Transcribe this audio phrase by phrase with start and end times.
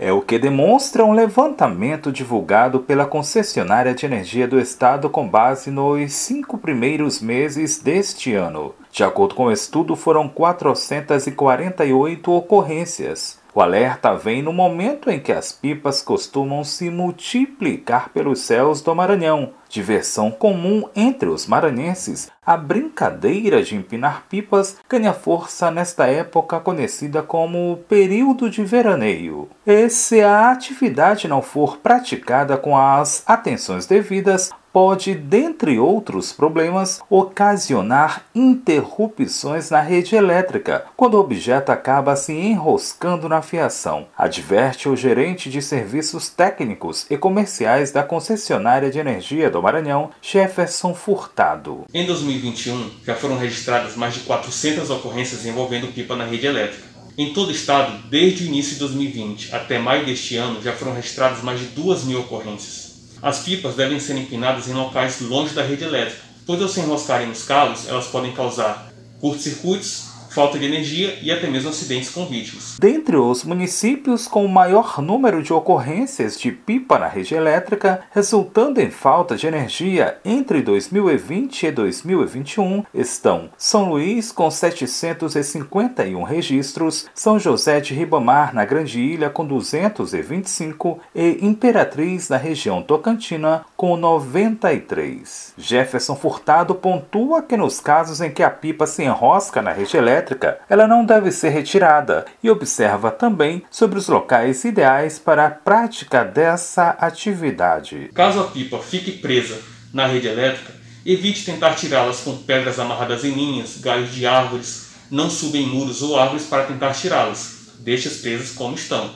[0.00, 5.72] É o que demonstra um levantamento divulgado pela concessionária de energia do estado com base
[5.72, 8.72] nos cinco primeiros meses deste ano.
[8.92, 13.40] De acordo com o estudo, foram 448 ocorrências.
[13.58, 18.94] O alerta vem no momento em que as pipas costumam se multiplicar pelos céus do
[18.94, 19.52] Maranhão.
[19.68, 27.20] Diversão comum entre os maranhenses, a brincadeira de empinar pipas ganha força nesta época conhecida
[27.20, 29.48] como período de veraneio.
[29.66, 37.00] E se a atividade não for praticada com as atenções devidas, pode, dentre outros problemas,
[37.08, 44.06] ocasionar interrupções na rede elétrica, quando o objeto acaba se enroscando na fiação.
[44.16, 50.94] Adverte o gerente de serviços técnicos e comerciais da concessionária de energia do Maranhão, Jefferson
[50.94, 51.84] Furtado.
[51.92, 56.88] Em 2021, já foram registradas mais de 400 ocorrências envolvendo pipa na rede elétrica.
[57.18, 60.94] Em todo o estado, desde o início de 2020 até maio deste ano, já foram
[60.94, 62.87] registradas mais de 2 mil ocorrências.
[63.20, 67.26] As pipas devem ser empinadas em locais longe da rede elétrica, pois ao se enroscarem
[67.26, 70.04] nos cabos, elas podem causar curtos-circuitos,
[70.38, 72.76] falta de energia e até mesmo acidentes com vítimas.
[72.78, 78.80] Dentre os municípios com o maior número de ocorrências de pipa na rede elétrica, resultando
[78.80, 87.36] em falta de energia entre 2020 e 2021, estão São Luís com 751 registros, São
[87.36, 95.54] José de Ribamar na Grande Ilha com 225 e Imperatriz na região Tocantina com 93.
[95.58, 100.27] Jefferson Furtado pontua que nos casos em que a pipa se enrosca na rede elétrica,
[100.28, 105.50] elétrica, ela não deve ser retirada e observa também sobre os locais ideais para a
[105.50, 108.10] prática dessa atividade.
[108.14, 109.58] Caso a pipa fique presa
[109.92, 110.72] na rede elétrica,
[111.04, 116.02] evite tentar tirá-las com pedras amarradas em linhas, galhos de árvores, não suba em muros
[116.02, 117.56] ou árvores para tentar tirá-las.
[117.80, 119.10] Deixe-as presas como estão.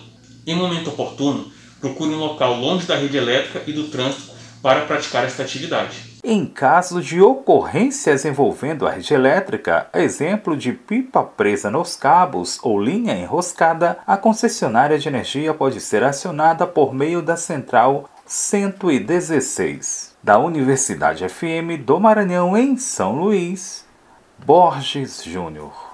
[0.47, 5.25] Em momento oportuno, procure um local longe da rede elétrica e do trânsito para praticar
[5.25, 6.12] esta atividade.
[6.25, 12.81] Em caso de ocorrências envolvendo a rede elétrica, exemplo de pipa presa nos cabos ou
[12.81, 20.39] linha enroscada, a concessionária de energia pode ser acionada por meio da central 116 da
[20.39, 23.85] Universidade FM do Maranhão em São Luís,
[24.47, 25.92] Borges Júnior.